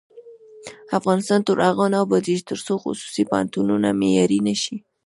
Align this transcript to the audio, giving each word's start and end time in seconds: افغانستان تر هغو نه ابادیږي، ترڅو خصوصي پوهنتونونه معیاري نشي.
افغانستان 0.99 1.39
تر 1.47 1.57
هغو 1.67 1.85
نه 1.93 1.97
ابادیږي، 2.05 2.47
ترڅو 2.51 2.73
خصوصي 2.83 3.23
پوهنتونونه 3.29 3.87
معیاري 4.01 4.39
نشي. 4.47 4.75